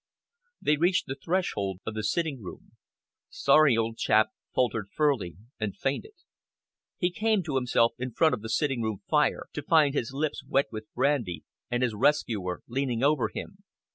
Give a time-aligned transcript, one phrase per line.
[0.59, 2.71] They reached the threshold of the sitting room.
[3.29, 6.15] "Sorry, old chap," faltered Furley and fainted.
[6.97, 10.43] He came to himself in front of the sitting room fire, to find his lips
[10.43, 13.59] wet with brandy and his rescuer leaning over him.